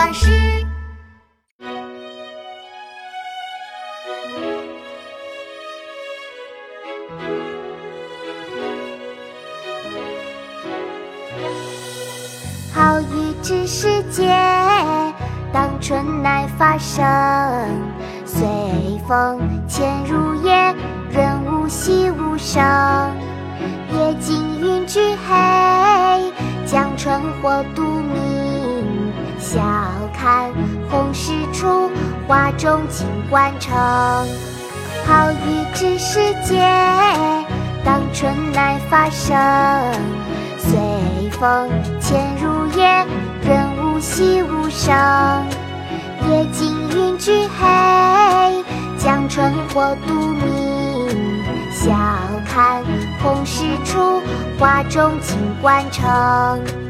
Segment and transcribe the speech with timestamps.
[0.00, 0.30] 巴士。
[12.72, 14.34] 好雨知时节，
[15.52, 17.04] 当春乃发生。
[18.24, 18.40] 随
[19.06, 19.38] 风
[19.68, 20.74] 潜入夜，
[21.12, 22.62] 润物细无声。
[23.92, 26.32] 夜静云俱黑，
[26.64, 28.29] 江春火独明。
[32.30, 33.76] 处，画中金冠成。
[35.04, 36.64] 好雨知时节，
[37.84, 39.36] 当春乃发生。
[40.56, 41.68] 随风
[42.00, 43.04] 潜入夜，
[43.44, 44.94] 润物细无声。
[46.28, 48.64] 夜静云俱黑，
[48.96, 51.10] 江春火独明。
[51.72, 51.90] 晓
[52.46, 52.84] 看
[53.20, 54.22] 红湿处，
[54.56, 56.89] 画中金冠成。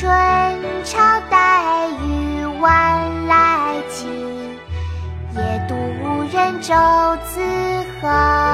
[0.00, 0.08] 春
[0.82, 4.06] 潮带雨晚来急，
[5.34, 6.74] 野渡无人舟
[7.22, 7.38] 自
[8.00, 8.49] 横。